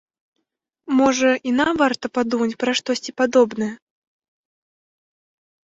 [0.99, 3.73] Можа, і нам варта падумаць пра штосьці падобнае?